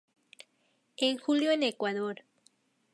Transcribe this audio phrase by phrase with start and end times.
[0.97, 2.23] En julio En Ecuador.